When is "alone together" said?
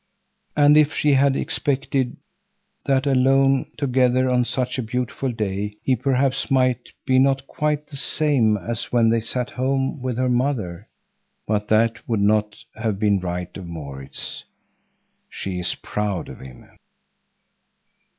3.05-4.31